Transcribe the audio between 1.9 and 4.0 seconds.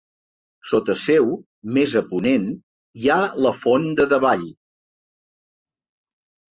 a ponent, hi ha la Font